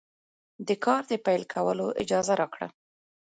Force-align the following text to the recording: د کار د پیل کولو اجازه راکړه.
د 0.67 0.69
کار 0.85 1.01
د 1.11 1.13
پیل 1.25 1.43
کولو 1.53 1.87
اجازه 2.03 2.33
راکړه. 2.41 2.67